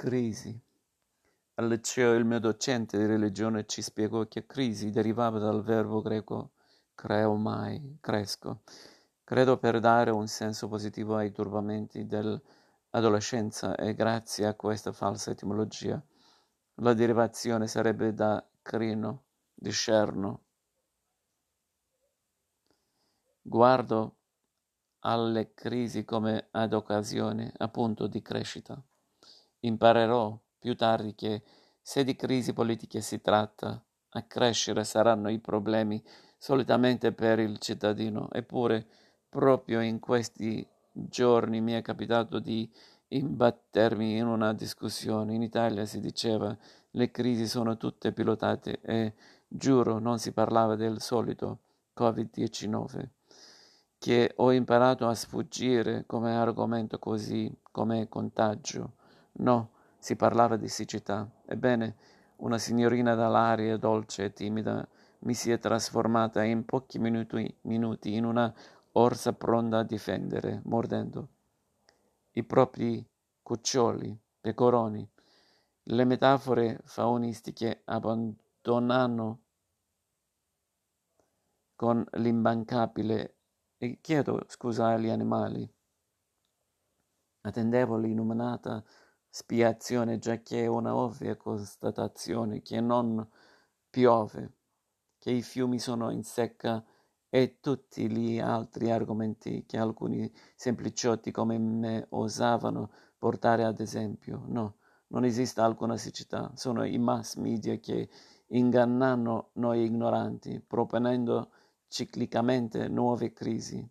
Crisi. 0.00 0.58
Al 1.56 1.68
liceo 1.68 2.14
il 2.14 2.24
mio 2.24 2.40
docente 2.40 2.96
di 2.96 3.04
religione 3.04 3.66
ci 3.66 3.82
spiegò 3.82 4.26
che 4.28 4.46
crisi 4.46 4.88
derivava 4.88 5.38
dal 5.38 5.62
verbo 5.62 6.00
greco 6.00 6.52
creomai, 6.94 7.98
cresco, 8.00 8.62
credo 9.22 9.58
per 9.58 9.78
dare 9.78 10.10
un 10.10 10.26
senso 10.26 10.68
positivo 10.68 11.16
ai 11.16 11.32
turbamenti 11.32 12.06
dell'adolescenza 12.06 13.74
e 13.74 13.92
grazie 13.92 14.46
a 14.46 14.54
questa 14.54 14.92
falsa 14.92 15.32
etimologia 15.32 16.02
la 16.76 16.94
derivazione 16.94 17.66
sarebbe 17.66 18.14
da 18.14 18.42
crino, 18.62 19.24
discerno. 19.52 20.44
Guardo 23.42 24.16
alle 25.00 25.52
crisi 25.52 26.06
come 26.06 26.48
ad 26.52 26.72
occasione, 26.72 27.52
appunto, 27.58 28.06
di 28.06 28.22
crescita. 28.22 28.82
Imparerò 29.60 30.38
più 30.58 30.74
tardi 30.76 31.14
che 31.14 31.42
se 31.80 32.04
di 32.04 32.14
crisi 32.16 32.52
politiche 32.52 33.00
si 33.00 33.20
tratta, 33.20 33.82
a 34.12 34.22
crescere 34.22 34.84
saranno 34.84 35.28
i 35.28 35.38
problemi 35.38 36.02
solitamente 36.36 37.12
per 37.12 37.38
il 37.38 37.58
cittadino. 37.58 38.30
Eppure, 38.30 38.86
proprio 39.28 39.80
in 39.80 40.00
questi 40.00 40.66
giorni 40.92 41.60
mi 41.60 41.72
è 41.72 41.82
capitato 41.82 42.38
di 42.38 42.70
imbattermi 43.08 44.16
in 44.16 44.26
una 44.26 44.52
discussione. 44.52 45.34
In 45.34 45.42
Italia 45.42 45.84
si 45.84 46.00
diceva 46.00 46.56
le 46.92 47.10
crisi 47.10 47.46
sono 47.46 47.76
tutte 47.76 48.12
pilotate 48.12 48.80
e, 48.82 49.14
giuro, 49.46 49.98
non 49.98 50.18
si 50.18 50.32
parlava 50.32 50.74
del 50.74 51.00
solito 51.00 51.60
Covid-19, 51.96 53.08
che 53.98 54.32
ho 54.36 54.52
imparato 54.52 55.06
a 55.06 55.14
sfuggire 55.14 56.04
come 56.06 56.34
argomento 56.34 56.98
così 56.98 57.54
come 57.70 58.08
contagio. 58.08 58.94
No, 59.32 59.70
si 59.98 60.16
parlava 60.16 60.56
di 60.56 60.68
siccità. 60.68 61.30
Ebbene, 61.46 61.96
una 62.36 62.58
signorina 62.58 63.14
dall'aria 63.14 63.76
dolce 63.76 64.24
e 64.24 64.32
timida 64.32 64.86
mi 65.20 65.34
si 65.34 65.50
è 65.50 65.58
trasformata 65.58 66.42
in 66.42 66.64
pochi 66.64 66.98
minuti, 66.98 67.54
minuti 67.62 68.14
in 68.14 68.24
una 68.24 68.52
orsa 68.92 69.32
pronta 69.32 69.78
a 69.78 69.84
difendere, 69.84 70.60
mordendo 70.64 71.28
i 72.32 72.44
propri 72.44 73.04
cuccioli, 73.42 74.16
pecoroni. 74.40 75.08
Le 75.82 76.04
metafore 76.04 76.80
faunistiche 76.84 77.82
abbandonano 77.84 79.40
con 81.74 82.06
l'immancabile 82.12 83.36
e 83.78 83.98
chiedo 84.00 84.44
scusa 84.46 84.88
agli 84.88 85.08
animali. 85.08 85.68
Attendevo 87.42 87.96
l'inumanata 87.96 88.84
spiazione, 89.30 90.18
giacché 90.18 90.64
è 90.64 90.66
una 90.66 90.94
ovvia 90.94 91.36
constatazione 91.36 92.60
che 92.62 92.80
non 92.80 93.26
piove, 93.88 94.54
che 95.18 95.30
i 95.30 95.42
fiumi 95.42 95.78
sono 95.78 96.10
in 96.10 96.24
secca 96.24 96.84
e 97.28 97.60
tutti 97.60 98.10
gli 98.10 98.40
altri 98.40 98.90
argomenti 98.90 99.64
che 99.64 99.78
alcuni 99.78 100.30
sempliciotti 100.56 101.30
come 101.30 101.58
me 101.58 102.06
osavano 102.10 102.90
portare 103.16 103.62
ad 103.62 103.78
esempio. 103.78 104.42
No, 104.48 104.78
non 105.08 105.24
esiste 105.24 105.60
alcuna 105.60 105.96
siccità, 105.96 106.50
sono 106.56 106.84
i 106.84 106.98
mass 106.98 107.36
media 107.36 107.76
che 107.78 108.08
ingannano 108.48 109.50
noi 109.54 109.84
ignoranti, 109.84 110.60
proponendo 110.60 111.52
ciclicamente 111.86 112.88
nuove 112.88 113.32
crisi. 113.32 113.88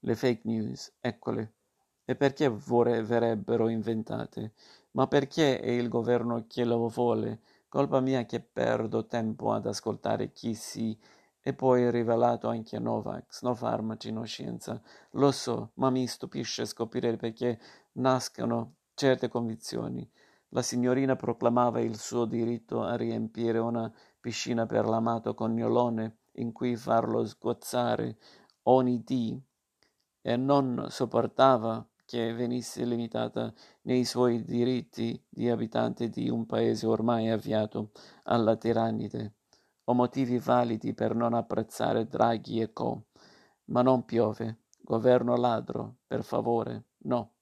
Le 0.00 0.14
fake 0.14 0.42
news, 0.44 0.94
eccole. 1.00 1.54
E 2.06 2.16
perché 2.16 2.50
verrebbero 2.50 3.68
inventate? 3.68 4.52
Ma 4.92 5.06
perché 5.06 5.58
è 5.58 5.70
il 5.70 5.88
governo 5.88 6.44
che 6.46 6.64
lo 6.64 6.88
vuole? 6.88 7.40
Colpa 7.66 8.00
mia 8.00 8.26
che 8.26 8.40
perdo 8.40 9.06
tempo 9.06 9.52
ad 9.52 9.66
ascoltare 9.66 10.30
chi 10.30 10.54
si 10.54 10.96
e 11.40 11.54
poi 11.54 11.90
rivelato 11.90 12.48
anche 12.48 12.78
Novax, 12.78 13.42
no 13.42 13.54
farmaci, 13.54 14.12
no 14.12 14.24
scienza. 14.24 14.80
Lo 15.12 15.30
so, 15.30 15.72
ma 15.74 15.90
mi 15.90 16.06
stupisce 16.06 16.66
scoprire 16.66 17.16
perché 17.16 17.58
nascono 17.92 18.76
certe 18.94 19.28
convinzioni. 19.28 20.08
La 20.50 20.62
signorina 20.62 21.16
proclamava 21.16 21.80
il 21.80 21.98
suo 21.98 22.26
diritto 22.26 22.82
a 22.82 22.96
riempire 22.96 23.58
una 23.58 23.92
piscina 24.20 24.66
per 24.66 24.86
l'amato 24.86 25.34
cognolone 25.34 26.18
in 26.32 26.52
cui 26.52 26.76
farlo 26.76 27.24
sgozzare 27.24 28.16
ogni 28.64 29.02
dì 29.02 29.38
e 30.22 30.36
non 30.36 30.86
sopportava 30.88 31.86
che 32.04 32.32
venisse 32.32 32.84
limitata 32.84 33.52
nei 33.82 34.04
suoi 34.04 34.42
diritti 34.44 35.22
di 35.28 35.48
abitante 35.48 36.08
di 36.08 36.28
un 36.28 36.46
paese 36.46 36.86
ormai 36.86 37.30
avviato 37.30 37.90
alla 38.24 38.56
tirannide 38.56 39.34
ho 39.86 39.92
motivi 39.92 40.38
validi 40.38 40.94
per 40.94 41.14
non 41.14 41.34
apprezzare 41.34 42.06
Draghi 42.06 42.60
e 42.60 42.72
co. 42.72 43.08
Ma 43.66 43.82
non 43.82 44.04
piove. 44.06 44.60
Governo 44.80 45.36
ladro, 45.36 45.96
per 46.06 46.24
favore, 46.24 46.84
no. 47.04 47.32